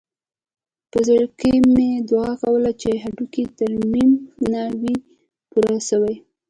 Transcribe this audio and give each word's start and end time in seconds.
په 0.91 0.99
زړه 1.07 1.25
کښې 1.39 1.53
مې 1.73 1.89
دعا 2.09 2.31
کوله 2.43 2.71
چې 2.81 2.87
د 2.93 2.97
هډوکي 3.03 3.43
ترميم 3.57 4.11
نه 4.51 4.61
وي 4.81 4.95
پوره 5.49 5.77
سوى. 5.89 6.15